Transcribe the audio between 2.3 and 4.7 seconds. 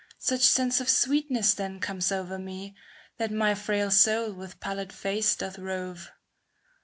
me, That my frail soul with